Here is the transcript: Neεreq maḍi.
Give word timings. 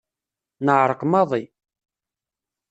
Neεreq 0.65 1.01
maḍi. 1.11 1.43